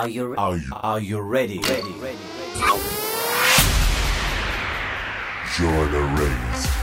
[0.00, 1.58] Are you, are you, are you ready?
[1.58, 2.16] Ready, ready,
[2.56, 2.80] ready.
[5.58, 6.79] Join the race.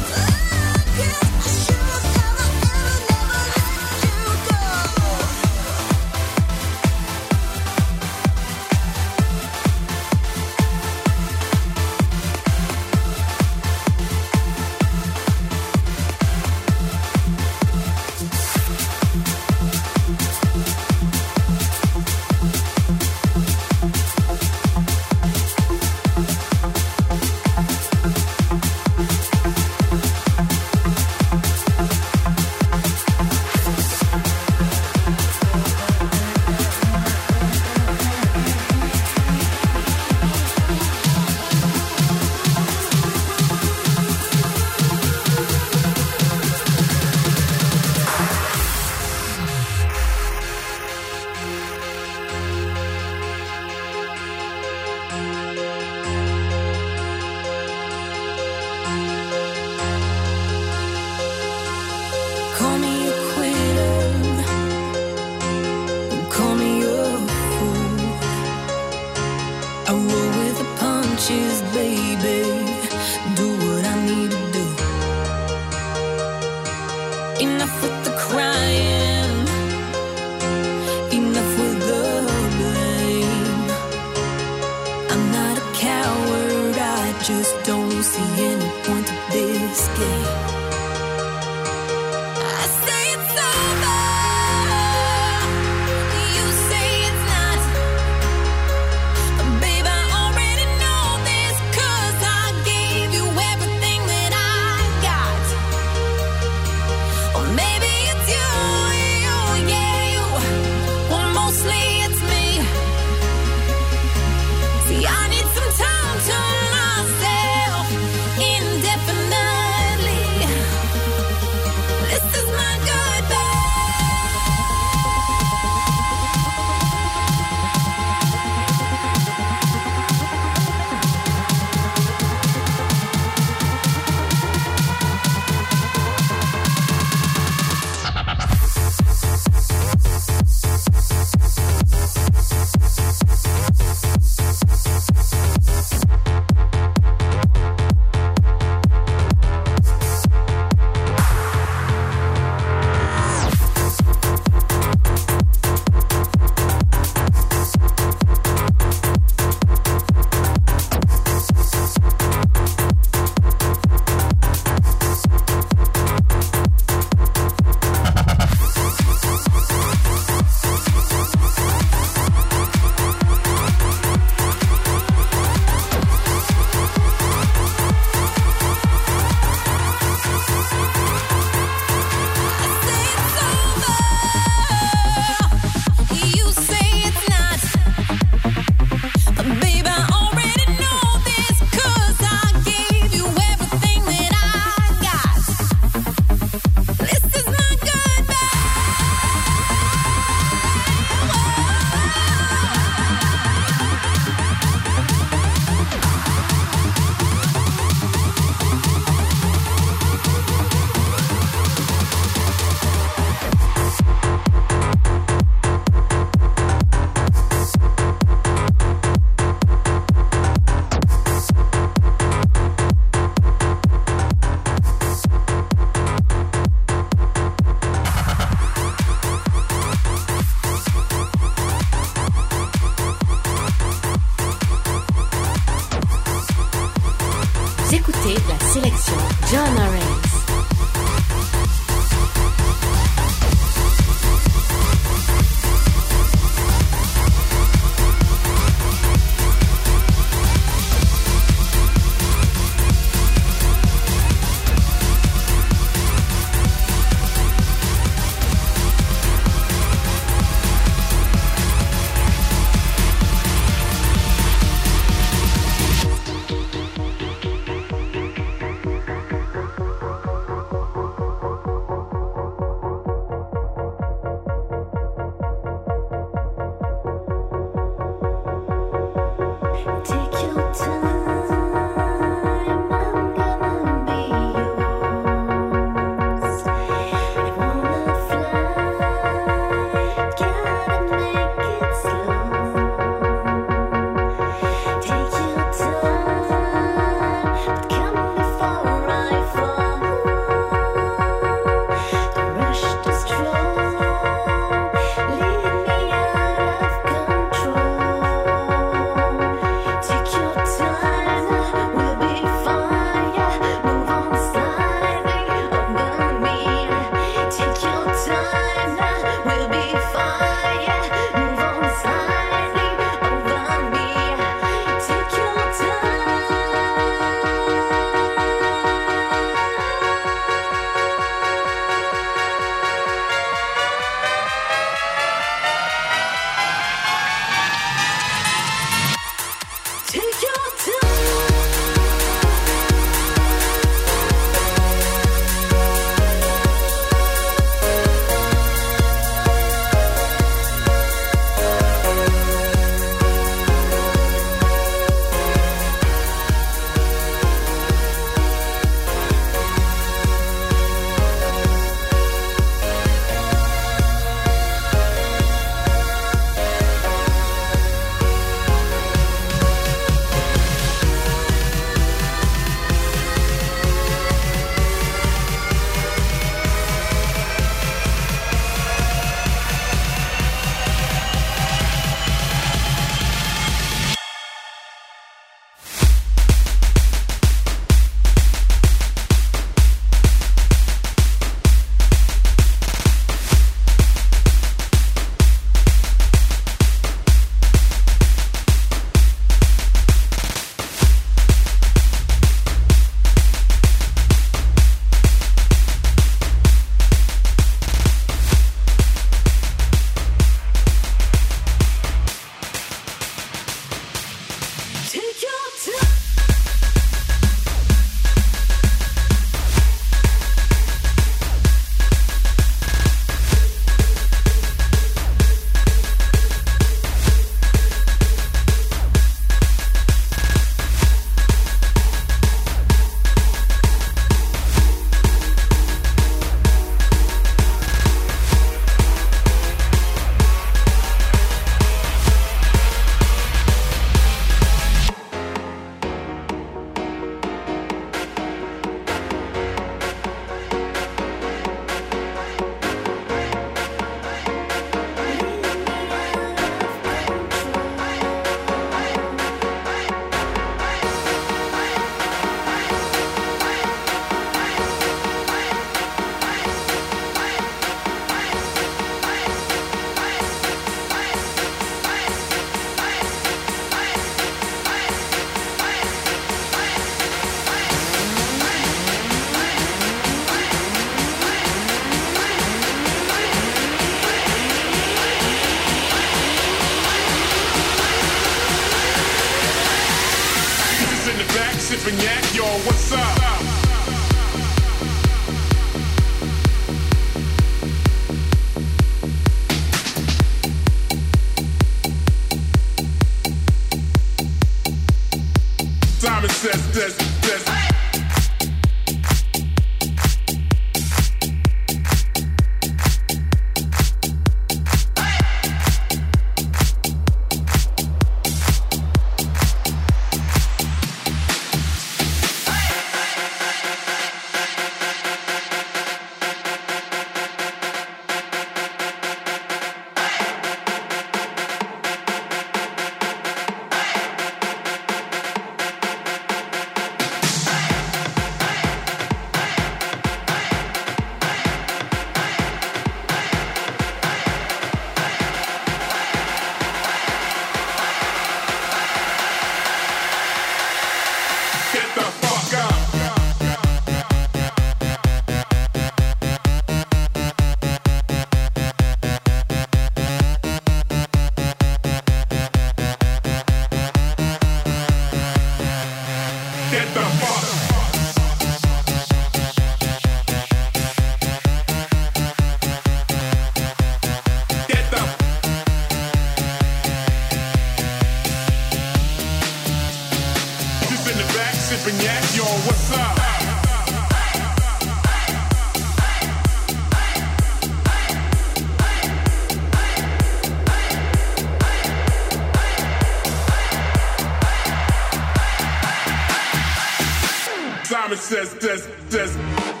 [598.31, 600.00] Simon says, this, this.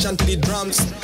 [0.00, 0.99] attention to the drums.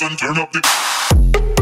[0.00, 1.57] and turn up the.